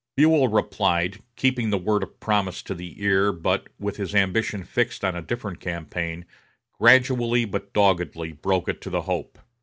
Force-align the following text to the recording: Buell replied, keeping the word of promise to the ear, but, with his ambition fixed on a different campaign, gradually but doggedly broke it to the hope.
Buell 0.15 0.47
replied, 0.47 1.19
keeping 1.35 1.69
the 1.69 1.77
word 1.77 2.01
of 2.01 2.19
promise 2.19 2.63
to 2.63 2.73
the 2.73 3.03
ear, 3.03 3.31
but, 3.31 3.67
with 3.77 3.97
his 3.97 4.15
ambition 4.15 4.63
fixed 4.63 5.05
on 5.05 5.15
a 5.15 5.21
different 5.21 5.59
campaign, 5.59 6.25
gradually 6.79 7.45
but 7.45 7.71
doggedly 7.71 8.31
broke 8.31 8.67
it 8.67 8.81
to 8.81 8.89
the 8.89 9.01
hope. 9.03 9.37